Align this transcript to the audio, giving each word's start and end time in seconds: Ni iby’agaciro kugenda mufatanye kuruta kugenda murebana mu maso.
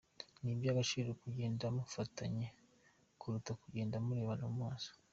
Ni 0.41 0.49
iby’agaciro 0.53 1.09
kugenda 1.21 1.65
mufatanye 1.75 2.47
kuruta 3.19 3.51
kugenda 3.61 3.95
murebana 4.05 4.45
mu 4.53 4.57
maso. 4.67 4.91